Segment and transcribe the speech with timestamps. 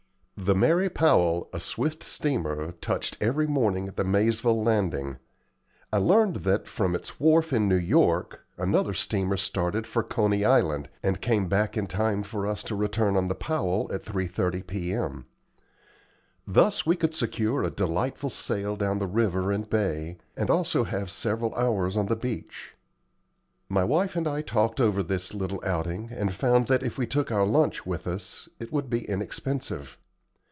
[0.43, 5.17] The "Mary Powell," a swift steamer, touched every morning at the Maizeville Landing.
[5.93, 10.89] I learned that, from its wharf, in New York, another steamer started for Coney Island,
[11.03, 15.25] and came back in time for us to return on the "Powell" at 3.30 P.M.
[16.47, 21.11] Thus we could secure a delightful sail down the river and bay, and also have
[21.11, 22.75] several hours on the beach.
[23.69, 27.31] My wife and I talked over this little outing, and found that if we took
[27.31, 29.99] our lunch with us, it would be inexpensive.